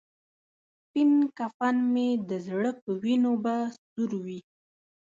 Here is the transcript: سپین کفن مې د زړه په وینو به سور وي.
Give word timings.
سپین 0.81 1.11
کفن 1.37 1.75
مې 1.93 2.07
د 2.29 2.31
زړه 2.47 2.71
په 2.83 2.89
وینو 3.01 3.33
به 3.43 3.55
سور 3.83 4.11
وي. 4.25 4.39